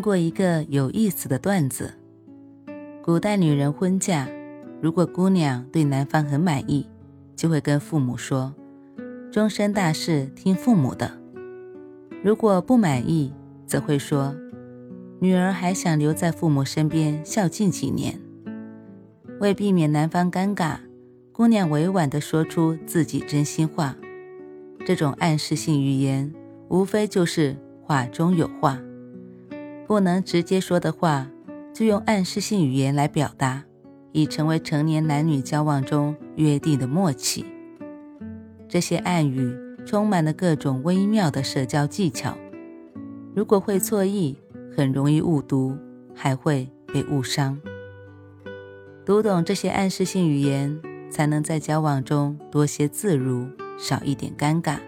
[0.00, 1.92] 听过一个有意思的段子：
[3.02, 4.26] 古代女人婚嫁，
[4.80, 6.88] 如果姑娘对男方很满意，
[7.36, 8.54] 就会跟父母说
[9.30, 11.12] ：“终身大事听父母的。”
[12.24, 13.30] 如果不满意，
[13.66, 14.34] 则会说
[15.20, 18.18] ：“女儿还想留在父母身边孝敬几年。”
[19.38, 20.78] 为避免男方尴尬，
[21.30, 23.94] 姑娘委婉地说出自己真心话。
[24.86, 26.32] 这种暗示性语言，
[26.70, 28.80] 无非就是话中有话。
[29.90, 31.26] 不能直接说的话，
[31.74, 33.64] 就用暗示性语言来表达，
[34.12, 37.44] 已成为成年男女交往中约定的默契。
[38.68, 39.52] 这些暗语
[39.84, 42.38] 充满了各种微妙的社交技巧，
[43.34, 44.38] 如果会错意，
[44.76, 45.76] 很容易误读，
[46.14, 47.60] 还会被误伤。
[49.04, 54.78] 读懂这些暗示性语言，才能在交往中多些自如，少一点尴尬。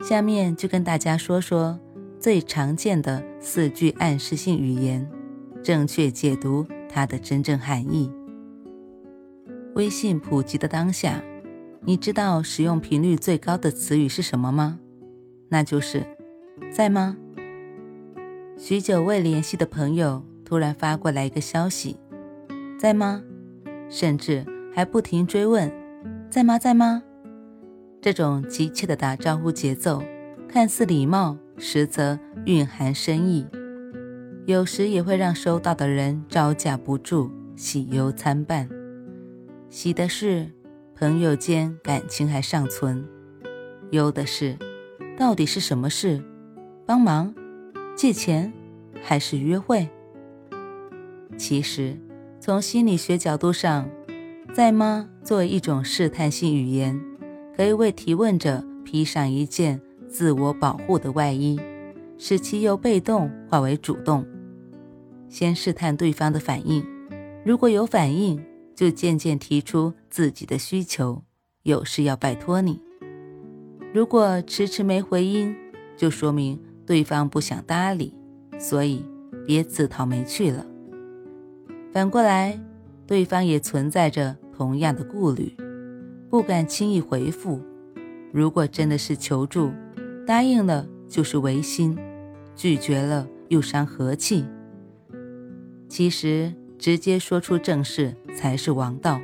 [0.00, 1.78] 下面就跟大家说说。
[2.16, 5.06] 最常见的四句暗示性语言，
[5.62, 8.10] 正确解读它的真正含义。
[9.74, 11.22] 微信普及的当下，
[11.82, 14.80] 你知道使用频率最高的词语是什么吗？
[15.50, 16.06] 那就是
[16.72, 17.18] “在吗？”
[18.56, 21.98] 许久未联系的朋友突然发过来一个消息
[22.80, 23.22] ：“在吗？”
[23.90, 24.42] 甚至
[24.74, 25.70] 还不停追问
[26.30, 26.58] ：“在吗？
[26.58, 27.02] 在吗？”
[28.00, 30.02] 这种急切的打招呼节奏，
[30.54, 31.36] 看似礼貌。
[31.58, 32.16] 实则
[32.46, 33.44] 蕴含深意，
[34.46, 38.68] 有时也会让收到的人招架不住，喜忧参半。
[39.68, 40.48] 喜的是
[40.96, 43.04] 朋友间感情还尚存，
[43.90, 44.56] 忧的是
[45.16, 46.22] 到底是什么事？
[46.86, 47.34] 帮忙、
[47.96, 48.52] 借钱
[49.02, 49.88] 还是约会？
[51.36, 51.96] 其实，
[52.38, 53.88] 从心理学角度上，
[54.52, 57.00] 在吗作为一种试探性语言，
[57.56, 59.80] 可以为提问者披上一件。
[60.14, 61.58] 自我保护的外衣，
[62.18, 64.24] 使其由被动化为主动。
[65.28, 66.86] 先试探对方的反应，
[67.44, 68.40] 如果有反应，
[68.76, 71.24] 就渐渐提出自己的需求，
[71.64, 72.80] 有事要拜托你。
[73.92, 75.52] 如果迟迟没回音，
[75.96, 78.14] 就说明对方不想搭理，
[78.56, 79.04] 所以
[79.44, 80.64] 别自讨没趣了。
[81.92, 82.56] 反过来，
[83.04, 85.56] 对方也存在着同样的顾虑，
[86.30, 87.60] 不敢轻易回复。
[88.32, 89.72] 如果真的是求助，
[90.26, 91.98] 答应了就是违心，
[92.56, 94.44] 拒绝了又伤和气。
[95.88, 99.20] 其实直接说出正事才是王道。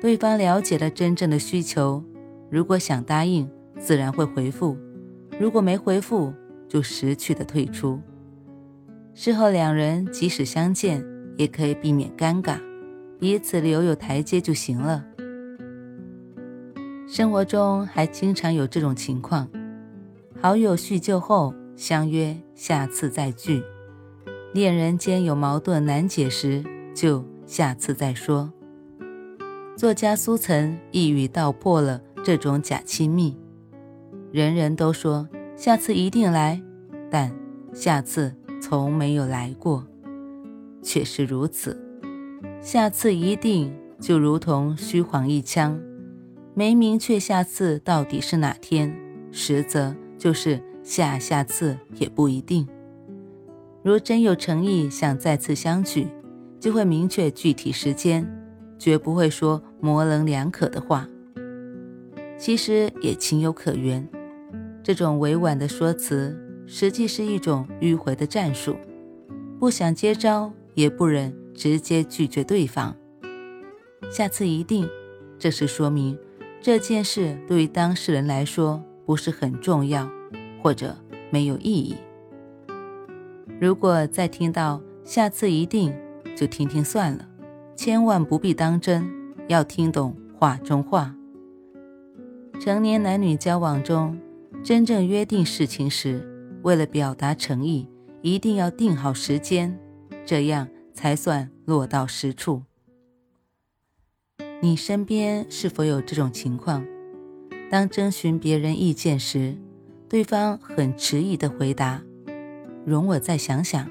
[0.00, 2.02] 对方了解了真正的需求，
[2.50, 3.48] 如果想答应，
[3.78, 4.76] 自然会回复；
[5.38, 6.32] 如果没回复，
[6.68, 8.00] 就识趣的退出。
[9.14, 11.04] 事后两人即使相见，
[11.36, 12.58] 也可以避免尴尬，
[13.18, 15.04] 彼此留有台阶就行了。
[17.08, 19.48] 生活中还经常有这种情况。
[20.42, 23.62] 好友叙旧后相约下次再聚，
[24.54, 26.64] 恋人间有矛盾难解时
[26.94, 28.50] 就下次再说。
[29.76, 33.36] 作家苏岑一语道破了这种假亲密。
[34.32, 36.58] 人人都说下次一定来，
[37.10, 37.30] 但
[37.74, 39.86] 下次从没有来过，
[40.82, 41.78] 确实如此。
[42.62, 43.70] 下次一定
[44.00, 45.78] 就如同虚晃一枪，
[46.54, 48.96] 没明确下次到底是哪天，
[49.30, 49.94] 实则。
[50.20, 52.68] 就是下下次也不一定。
[53.82, 56.08] 如真有诚意想再次相聚，
[56.60, 58.30] 就会明确具体时间，
[58.78, 61.08] 绝不会说模棱两可的话。
[62.36, 64.06] 其实也情有可原，
[64.82, 68.76] 这种委婉的说辞，实际是一种迂回的战术，
[69.58, 72.94] 不想接招，也不忍直接拒绝对方。
[74.10, 74.86] 下次一定，
[75.38, 76.18] 这是说明
[76.60, 78.84] 这件事对于当事人来说。
[79.10, 80.08] 不是很重要，
[80.62, 80.96] 或者
[81.30, 81.96] 没有意义。
[83.60, 85.92] 如果再听到下次一定，
[86.36, 87.28] 就听听算了，
[87.74, 89.04] 千万不必当真，
[89.48, 91.12] 要听懂话中话。
[92.60, 94.16] 成年男女交往中，
[94.62, 96.24] 真正约定事情时，
[96.62, 97.88] 为了表达诚意，
[98.22, 99.76] 一定要定好时间，
[100.24, 102.62] 这样才算落到实处。
[104.62, 106.86] 你身边是否有这种情况？
[107.70, 109.56] 当征询别人意见时，
[110.08, 112.02] 对方很迟疑的回答
[112.84, 113.88] ：“容我再想想。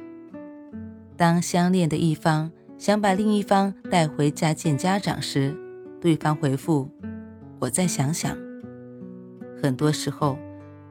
[1.15, 5.55] 当相恋的一方想把另一方带回家见家长时，
[6.01, 6.89] 对方回复
[7.59, 8.37] ：“我再想想。”
[9.63, 10.37] 很多时候，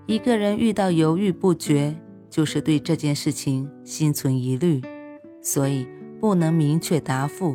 [0.07, 1.95] 一个人遇到犹豫不决，
[2.31, 4.81] 就是对这件事情心存疑虑，
[5.43, 5.87] 所以
[6.19, 7.55] 不能明确答复，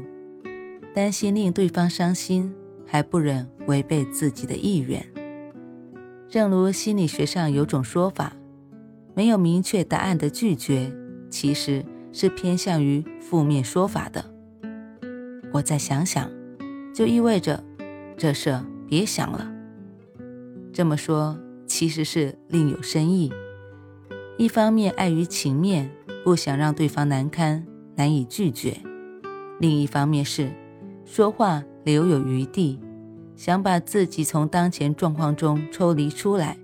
[0.94, 2.54] 担心令对方伤心，
[2.86, 5.04] 还不忍违背自己的意愿。
[6.34, 8.34] 正如心理学上有种说法，
[9.14, 10.92] 没有明确答案的拒绝，
[11.30, 11.86] 其实。
[12.16, 14.24] 是偏向于负面说法的。
[15.52, 16.30] 我再想想，
[16.94, 17.64] 就意味着
[18.16, 19.52] 这事别想了。
[20.72, 21.36] 这么说
[21.66, 23.34] 其实是另有深意。
[24.38, 25.90] 一方面碍于情面，
[26.24, 27.66] 不想让对方难堪，
[27.96, 28.74] 难以拒绝；
[29.60, 30.52] 另一方面是
[31.06, 32.80] 说话留有余地，
[33.36, 36.58] 想把自己从当前状况中抽离出来，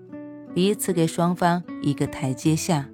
[0.54, 2.90] 彼此给双方一个台阶下。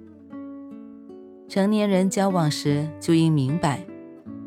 [1.48, 3.86] 成年人交往时就应明白，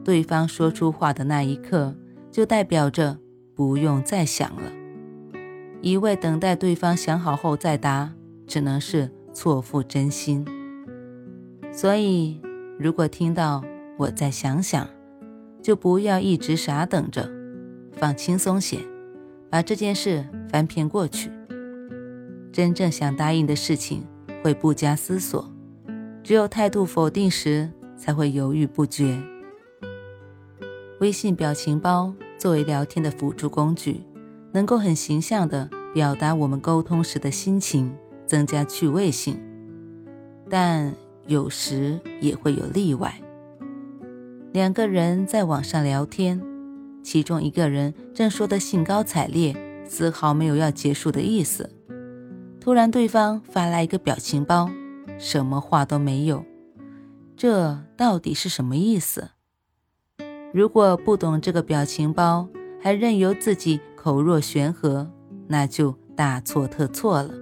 [0.04, 1.96] 对方说出话的那一刻，
[2.30, 3.18] 就代表着
[3.56, 4.72] 不用再想了。
[5.82, 8.14] 一味等待对方想好后再答，
[8.46, 10.46] 只能是错付真心。
[11.72, 12.42] 所以，
[12.78, 13.64] 如果听到
[13.98, 14.86] 我再想想，
[15.62, 17.30] 就不要一直傻等着，
[17.94, 18.80] 放轻松些，
[19.50, 21.32] 把这件事翻篇过去。
[22.52, 24.06] 真正想答应的事情，
[24.44, 25.52] 会不加思索。
[26.24, 29.18] 只有态度否定时，才会犹豫不决。
[31.00, 34.02] 微信表情包作为聊天的辅助工具，
[34.52, 37.96] 能够很形象地表达我们沟通时的心情，
[38.26, 39.40] 增加趣味性。
[40.50, 40.94] 但
[41.28, 43.14] 有时也会有例外。
[44.52, 46.42] 两个人在网上聊天，
[47.02, 49.56] 其中一个人正说得兴高采烈，
[49.86, 51.70] 丝毫没有要结束的意思，
[52.60, 54.70] 突然对方发来一个表情包。
[55.18, 56.46] 什么话都没有，
[57.36, 59.32] 这到底是什么意思？
[60.54, 62.48] 如果不懂这个表情包，
[62.82, 65.12] 还任由自己口若悬河，
[65.48, 67.34] 那就大错特错了。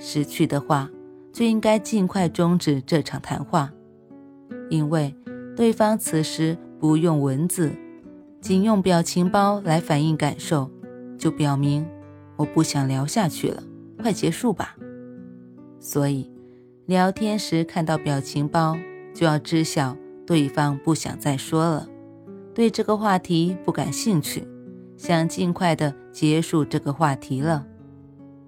[0.00, 0.90] 识趣的话，
[1.32, 3.72] 就应该尽快终止这场谈话，
[4.68, 5.14] 因为
[5.54, 7.70] 对方此时不用文字，
[8.40, 10.70] 仅用表情包来反映感受，
[11.18, 11.86] 就表明
[12.36, 13.62] 我不想聊下去了，
[14.02, 14.76] 快结束吧。
[15.78, 16.30] 所以。
[16.86, 18.76] 聊天时看到表情包，
[19.14, 19.96] 就要知晓
[20.26, 21.88] 对方不想再说了，
[22.52, 24.44] 对这个话题不感兴趣，
[24.96, 27.64] 想尽快的结束这个话题了。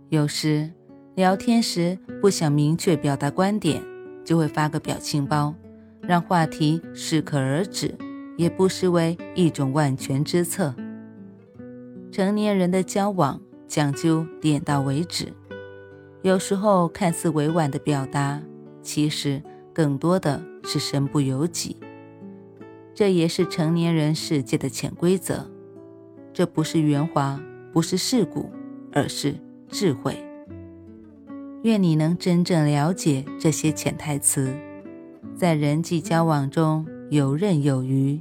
[0.09, 0.73] 有时
[1.15, 3.81] 聊天时不想明确表达观点，
[4.25, 5.55] 就会发个表情包，
[6.00, 7.94] 让话题适可而止，
[8.43, 10.75] 也不失为一种万全之策。
[12.11, 15.33] 成年人的交往讲究点到为止。
[16.23, 18.43] 有时候看似委婉的表达，
[18.83, 19.41] 其实
[19.73, 21.77] 更多的是身不由己。
[22.93, 25.49] 这也是成年人世界的潜规则。
[26.33, 27.41] 这不是圆滑，
[27.73, 28.50] 不是世故，
[28.93, 29.37] 而是
[29.69, 30.17] 智慧。
[31.62, 34.53] 愿你能真正了解这些潜台词，
[35.37, 38.21] 在人际交往中游刃有余，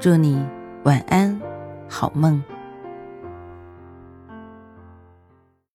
[0.00, 0.42] 祝你
[0.84, 1.38] 晚安，
[1.86, 2.42] 好梦。